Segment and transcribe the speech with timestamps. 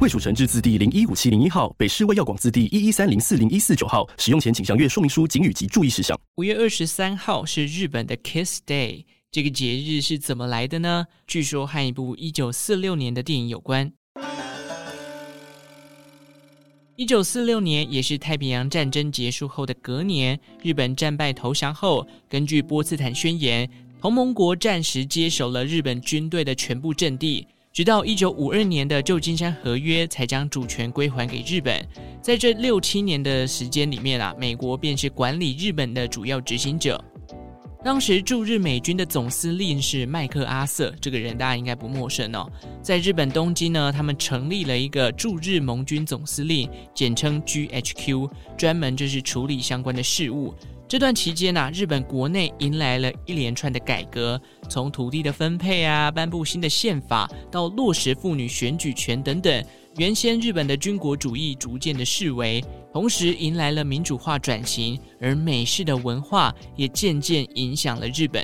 [0.00, 4.08] 卫署成制字第零一五七零一号，北市卫药广字第一一三零四零一四九号。
[4.16, 6.16] 使用前请详阅说明书、警语及注意事项。
[6.36, 9.04] 五月二十三号是日本的 Kiss Day。
[9.32, 11.06] 这个节日是怎么来的呢？
[11.26, 13.92] 据说和一部一九四六年的电影有关。
[16.94, 23.68] 一九四六年也是太平洋战争结束后的隔年，日本战败投降后，根据波茨坦宣言，
[24.00, 27.44] 同盟国暂时接手了日本军队的全部阵地，
[27.78, 31.80] 直到一九五二年的旧金山合约才将主权归还给日本。
[32.20, 37.00] 在这六七年的时间里面啊，美国便是管理日本的主要执行者。
[37.84, 42.50] 当时驻日美军的总司令是麦克阿瑟，这个人大家应该不陌生哦。
[42.82, 50.52] 在日本东京呢，他们成立了一个驻日盟军总司令，简称 GHQ，专门就是处理相关的事务。
[50.88, 59.62] 这段期间呢、日本国内迎来了一连串的改革，从土地的分配啊，颁布新的宪法，到落实妇女选举权等等。
[59.98, 68.42] 原先日本的军国主义逐渐的式微，同时迎来了民主化转型，而美式的文化也渐渐影响了日本。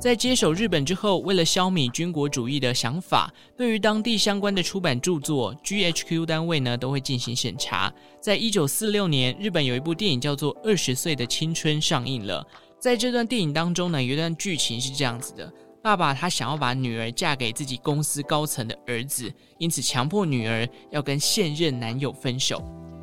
[0.00, 7.92] 在接手日本之后，为了消弭军国主义的想法，对于当地相关的出版著作，GHQ 单位呢都会进行审查。
[8.20, 12.46] 在一九四六年，日本有一部电影叫做《二十岁的青春》上映了。
[12.78, 15.52] 在这段电影当中呢，有一段剧情是这样子的。
[15.82, 22.62] 爸爸他想要把女儿嫁给自己公司高层的儿子，因此强迫女儿要跟现任男友分手。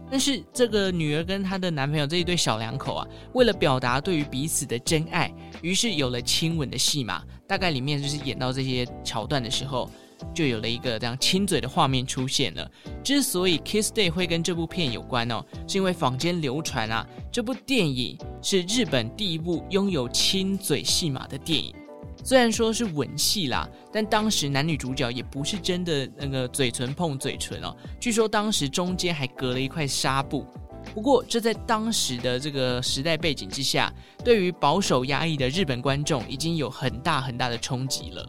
[0.10, 7.24] 但是这个女儿跟她的男朋友这一对小两口啊，为了表达对于彼此的真爱，于是有了亲吻的戏码。
[7.48, 9.88] 大概里面就是演到这些桥段的时候，
[10.34, 12.72] 就有了一个这样亲嘴的画面出现了。
[13.04, 21.76] 之所以 Kiss Day 会跟这部片有关哦，是因为坊间流传啊，这部电影是日本第一部拥有亲嘴戏码的电影。
[22.24, 27.78] 虽然说是吻戏啦，但当时男女主角也不是真的那个嘴唇碰嘴唇哦。
[28.00, 30.44] 据说当时中间还隔了一块纱布。
[30.94, 38.26] 不过这在当时的这个时代背景之下，对于保守压抑的日本观众已经有很大很大的冲击了。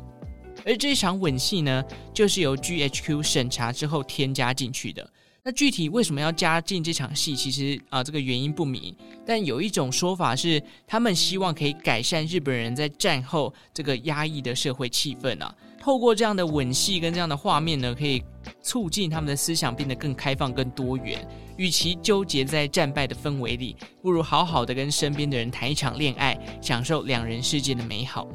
[0.65, 5.09] 而这场吻戏呢，就是由 GHQ 审查之后添加进去的。
[5.45, 7.37] 那具体为什么要加进这场戏？
[7.37, 8.93] 其实啊，这个原因不明。
[9.25, 15.55] 但有一种说法是，他们希望可以改善日本人在战后这个压抑的社会气氛啊。
[15.81, 18.21] 透过这样的吻戏跟这样的画面呢，可以
[18.67, 21.25] 促进他们的思想变得更开放、更多元。
[21.57, 28.27] 与其纠结在战败的氛围里，不如好好的跟身边的人谈一场恋爱，享受两人世界的美好。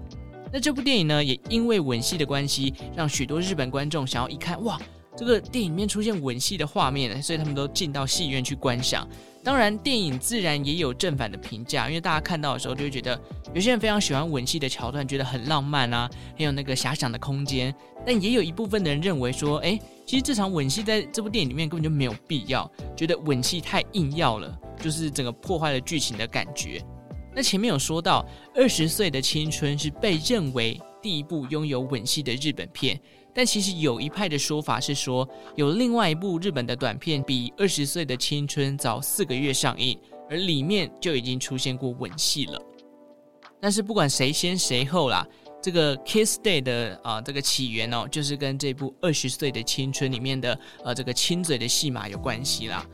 [0.53, 4.79] 那这部电影呢，也因为吻戏的关系，让许多日本观众想要一看，哇！
[5.17, 9.05] 这个电影里面出现吻戏的画面，所以他们都进到戏院去观赏。
[9.43, 13.19] 当然，电影自然也有正反的评价，因为大家看到的时候就会觉得，
[13.53, 17.75] 有些人非常喜欢吻戏的桥段，觉得很浪漫啊，很有那个遐想的空间。
[18.05, 19.77] 但也有一部分的人认为说，哎，
[20.11, 26.83] 其实这场吻戏在这部电影里面根本就没有必要，觉得吻戏太硬要了，就是整个破坏了剧情的感觉。
[27.33, 32.99] 那前面有说到，二十岁的青春是被认为第一部拥有吻戏的日本片。
[33.33, 39.97] 但其实有一派的说法是说，有另外一部日本的短片比《二十岁的青春》早四个月上映，
[40.29, 42.61] 而里面就已经出现过吻戏了。
[43.61, 45.25] 但是不管谁先谁后啦，
[45.61, 52.85] 这个 Kiss Day 的啊、这个起源哦，就是跟这部《二十岁的青春》里面的呃这个亲嘴的戏码有关系啦。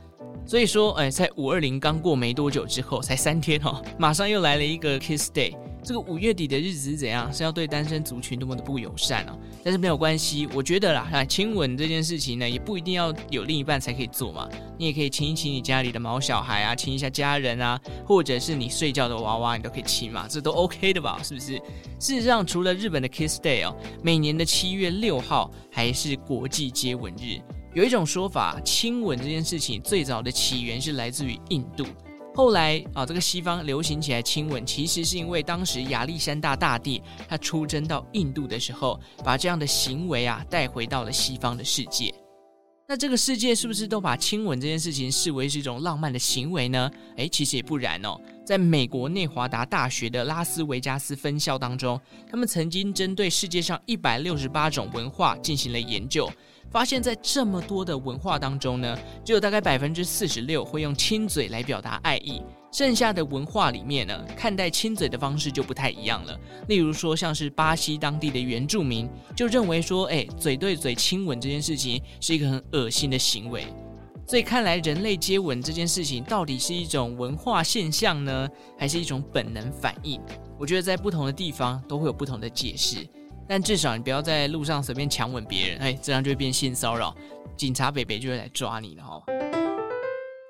[0.46, 5.56] 所以说，哎，在五二零刚过没多久之后，才三天哦，马上又来了一个 Kiss Day。
[5.84, 7.32] 这个五月底的日子是怎样？
[7.34, 9.38] 是要对单身族群多么的不友善哦？
[9.64, 14.50] 但是没有关系，我觉得啦，啊，亲吻这件事情呢，也不一定要有另一半才可以做嘛。
[14.78, 21.22] 你也可以亲一亲你家里的毛小孩啊，亲一下家人啊，或者是你睡觉的娃娃，你都可以亲嘛，这都 OK 的吧？
[21.24, 21.54] 是不是？
[22.00, 27.40] 事实上，除了日本的 Kiss Day 哦，每年的七月六号还是国际接吻日。
[27.74, 31.86] 有一种说法，亲吻这件事情最早的起源是来自于印度，
[32.38, 42.14] 后来啊，这个西方流行起来亲吻，其实是因为当时亚历山大大帝他出征到印度的时候，把这样的行为啊带回到了西方的世界。
[42.88, 46.92] 那这个世界是不是都把亲吻这件事情视为是一种浪漫的行为呢？
[47.16, 48.16] 诶，其实也不然哦。
[48.48, 52.00] 在美国内华达大学的拉斯维加斯分校当中，
[52.32, 56.32] 他们曾经针对世界上一百六十八种文化进行了研究。
[56.72, 62.42] 发现，在这么多的文化当中呢，只有大概百分之四十六会用亲嘴来表达爱意。
[62.72, 66.40] 剩下的文化里面呢，看待亲嘴的方式就不太一样了。
[66.70, 73.68] 例如说，像是巴西当地的原住民就认为说，哎，嘴对嘴亲吻这件事情是一个很恶心的行为。
[74.28, 78.46] 所以看来，人类接吻这件事情到底是一种文化现象呢，
[78.78, 80.22] 还是一种本能反应？
[80.60, 83.08] 我觉得在不同的地方都会有不同的解释。
[83.48, 87.16] 但至少你不要在路上随便强吻别人，哎，这样就会变性骚扰，
[87.56, 89.24] 警察北北就会来抓你了哈。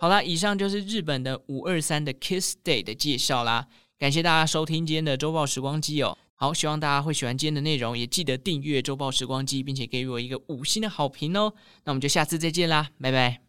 [0.02, 3.68] 好啦，以上就是日本的五二三的 Kiss Day 的介绍啦，
[4.00, 6.18] 感谢大家收听今天的周报时光机哦。
[6.40, 11.52] 好，希望大家会喜欢今天的内容，也记得订阅周报时光机，并且给予我一个五星的好评哦。
[11.84, 13.42] 那我们就下次再见啦，拜拜。